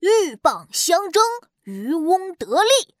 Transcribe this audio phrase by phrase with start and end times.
[0.00, 1.22] 鹬蚌相争，
[1.64, 2.94] 渔翁得利。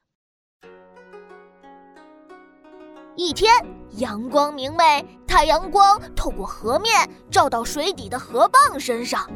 [3.16, 3.50] 一天，
[3.92, 9.30] 阳光明媚，太阳光透过河面照到水底的河蚌身上。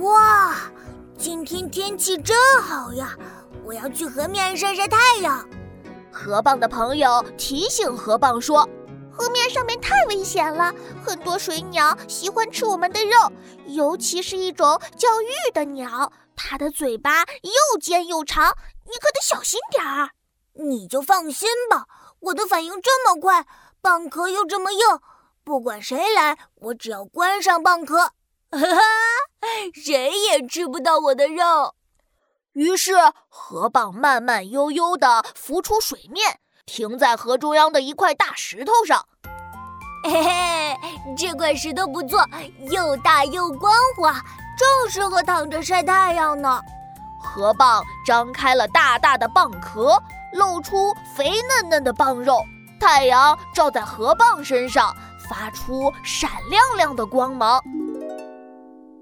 [0.00, 0.56] 哇，
[1.18, 3.14] 今天天气真好呀！
[3.62, 5.46] 我要去河面晒晒太阳。
[6.10, 8.66] 河蚌的朋友提醒河蚌说。
[9.18, 13.32] 河面上面太危险了，很多水鸟喜欢吃我们的肉，
[13.66, 18.54] 尤其是一种叫鹬的鸟，它的嘴巴又尖又长，
[18.84, 20.10] 你可得小心点儿。
[20.52, 21.86] 你就放心吧，
[22.20, 23.46] 我的反应这么快，
[23.82, 24.80] 蚌壳又这么硬，
[25.42, 27.98] 不管谁来，我只要关上蚌壳，
[28.50, 28.80] 哈哈，
[29.74, 31.74] 谁也吃不到我的肉。
[32.52, 32.94] 于是
[33.28, 36.40] 河蚌慢慢悠悠地浮出水面。
[36.64, 39.06] 停在河中央的一块大石头上，
[40.02, 40.76] 嘿嘿，
[41.16, 42.20] 这块石头不错，
[42.72, 44.20] 又大又光滑，
[44.56, 46.60] 正适合躺着晒太阳呢。
[47.20, 50.00] 河蚌张开了大大的蚌壳，
[50.32, 52.42] 露出肥嫩嫩的蚌肉。
[52.80, 54.94] 太阳照在河蚌身上，
[55.28, 57.60] 发出闪亮亮的光芒。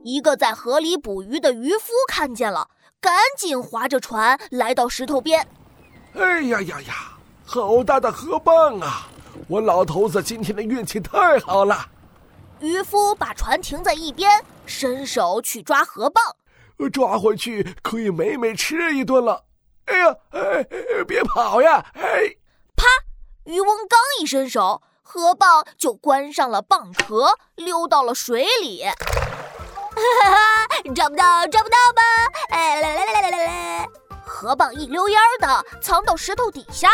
[0.03, 2.69] 一个在河里捕鱼的渔夫看见了，
[3.01, 5.47] 赶紧划着船来到石头边。
[6.15, 6.95] 哎呀呀呀！
[7.47, 9.07] 好大的河蚌啊！
[9.49, 11.87] 我老头子今天的运气太好了。
[12.61, 19.45] 渔夫把船停在一边，伸手去抓河蚌，抓回去可以美美吃一顿了。
[19.87, 20.65] 哎呀，哎，
[21.07, 21.85] 别跑呀！
[21.95, 22.37] 哎，
[22.75, 22.87] 啪！
[23.45, 28.83] 渔翁刚一伸手，河蚌就关上了蚌壳，溜到了水里。
[28.83, 32.03] 哈哈，抓不到，抓不到吧？
[32.49, 33.89] 哎，来来来来来来！
[34.25, 36.89] 河蚌一溜烟儿的藏到石头底下。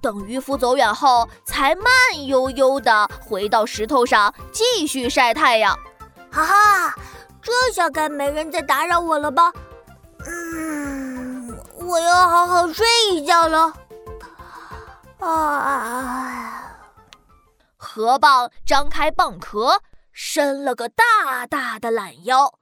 [0.00, 1.92] 等渔夫走远后，才慢
[2.26, 5.78] 悠悠地回到石头上，继续晒太阳。
[6.30, 6.94] 哈哈，
[7.42, 9.52] 这下该没人再打扰我了吧？
[10.26, 13.72] 嗯，我要好好睡一觉了。
[15.18, 16.76] 啊！
[17.76, 19.80] 河蚌张开蚌壳，
[20.12, 22.52] 伸了个大大的懒腰。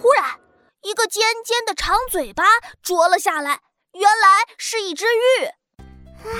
[0.00, 0.40] 忽然，
[0.82, 2.44] 一个尖尖的长嘴巴
[2.82, 3.60] 啄了下来，
[3.92, 5.50] 原来是一只玉。
[6.24, 6.32] 啊，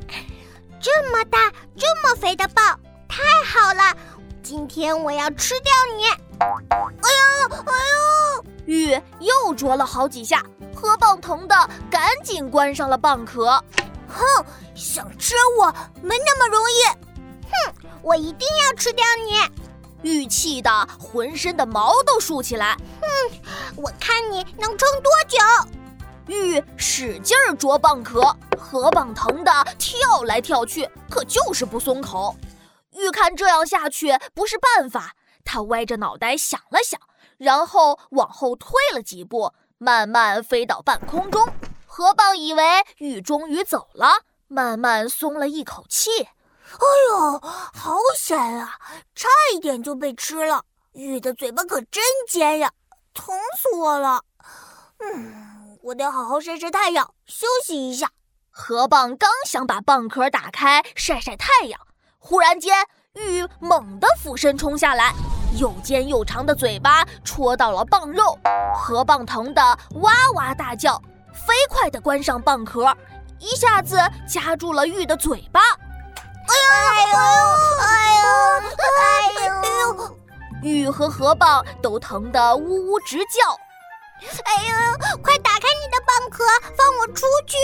[0.80, 2.76] 这么大、这么肥的蚌，
[3.08, 3.96] 太好了！
[4.42, 6.04] 今天我要吃掉你！
[6.38, 6.46] 哎
[6.78, 7.72] 呦，哎
[8.36, 8.44] 呦！
[8.66, 10.42] 玉又啄了好几下，
[10.74, 13.62] 河蚌疼的赶紧关上了蚌壳。
[14.08, 14.44] 哼，
[14.74, 16.84] 想吃我没那么容易！
[17.50, 19.40] 哼，我一定要吃掉你！
[20.02, 22.76] 玉气的浑身的毛都竖起来。
[23.00, 23.06] 哼，
[23.74, 25.38] 我看你能撑多久！
[26.26, 28.20] 玉使劲儿啄蚌壳，
[28.58, 32.34] 河蚌疼得跳来跳去，可就是不松口。
[32.92, 35.12] 玉看这样下去不是办法，
[35.44, 37.00] 他歪着脑袋想了想，
[37.38, 41.46] 然后往后退了几步，慢慢飞到半空中。
[41.86, 42.62] 河蚌以为
[42.98, 46.10] 玉终于走了，慢慢松了一口气。
[46.22, 48.76] 哎呦，好险啊！
[49.14, 50.64] 差一点就被吃了。
[50.92, 52.72] 玉的嘴巴可真尖呀，
[53.14, 54.22] 疼死我了。
[54.98, 55.56] 嗯。
[55.86, 58.10] 我得好好晒晒太阳，休息一下。
[58.50, 61.80] 河蚌刚想把蚌壳打开晒晒太阳，
[62.18, 65.14] 忽然间，玉猛地俯身冲下来，
[65.60, 68.36] 又尖又长的嘴巴戳到了蚌肉，
[68.74, 69.62] 河蚌疼得
[70.00, 71.00] 哇哇大叫，
[71.32, 72.92] 飞快地关上蚌壳，
[73.38, 73.96] 一下子
[74.26, 75.60] 夹住了玉的嘴巴。
[75.60, 77.16] 哎呦哎呦
[77.80, 78.26] 哎呦
[78.98, 80.18] 哎呦！
[80.62, 83.56] 玉和河蚌都疼得呜呜直叫。
[84.44, 85.18] 哎呦！
[85.22, 86.44] 快打开你的蚌壳，
[86.76, 87.56] 放我出去！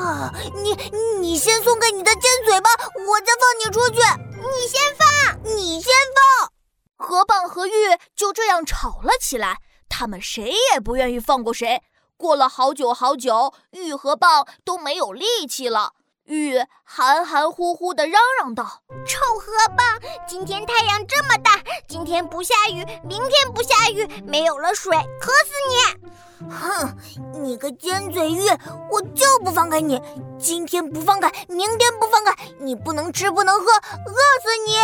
[0.00, 0.74] 啊，你
[1.20, 4.00] 你先松开你的尖嘴巴，我再放你出去。
[4.36, 6.52] 你先放，你先放。
[6.96, 7.72] 河蚌和玉
[8.14, 9.58] 就这样吵了起来，
[9.88, 11.82] 他们谁也不愿意放过谁。
[12.16, 15.92] 过了好久好久，玉和蚌都没有力气了。
[16.24, 18.64] 玉含含糊糊地嚷嚷道
[19.06, 26.48] ：“臭河蚌，今天太阳这么大，今天不下雨，明天不下雨，没有了水，渴死你！
[26.48, 26.96] 哼，
[27.42, 28.48] 你个尖嘴玉，
[28.90, 30.00] 我就不放开你！
[30.38, 34.76] 今天不放开，明天不放开，你不能吃，不能喝，饿死你！”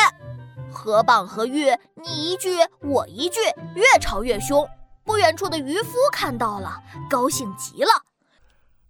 [0.75, 3.41] 河蚌和玉你一句我一句，
[3.75, 4.69] 越吵越凶。
[5.05, 7.91] 不远处的渔夫看到了，高兴极了。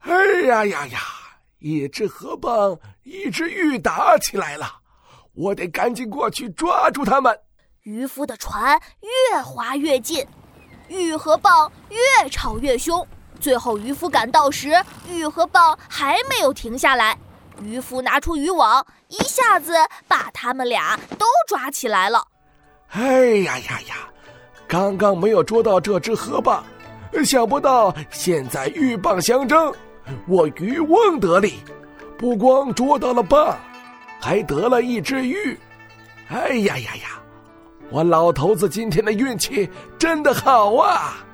[0.01, 0.99] 哎呀呀呀！
[1.59, 4.67] 一只河蚌，一只鹬打起来了，
[5.35, 7.39] 我得赶紧过去抓住他们。
[7.83, 10.27] 渔夫的船越划越近，
[10.89, 13.07] 鹬和蚌越吵越凶。
[13.41, 14.71] 最后渔夫赶到时，
[15.09, 17.17] 鹬和蚌还没有停下来。
[17.63, 19.75] 渔夫拿出渔网，一下子
[20.07, 22.25] 把他们俩都抓起来了。
[22.89, 23.95] 哎呀呀呀！
[24.69, 26.61] 刚刚没有捉到这只河蚌，
[27.25, 29.75] 想不到现在鹬蚌相争，
[30.27, 31.61] 我渔翁得利，
[32.19, 33.55] 不光捉到了蚌，
[34.21, 35.57] 还得了一只鹬。
[36.29, 37.23] 哎呀呀呀！
[37.91, 39.69] 我老头子今天的运气
[39.99, 41.25] 真的好啊！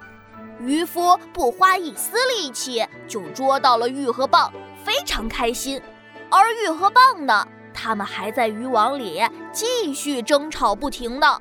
[0.60, 4.48] 渔夫不花一丝力气就捉到了玉和蚌，
[4.84, 5.82] 非常开心。
[6.30, 9.20] 而玉和蚌呢，他们还在渔网里
[9.52, 11.40] 继续争吵不停呢。